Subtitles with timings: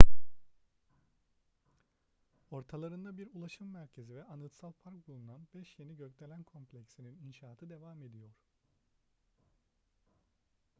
[2.51, 8.31] ortalarında bir ulaşım merkezi ve anıtsal park bulunan beş yeni gökdelen kompleksinin inşaatı devam ediyor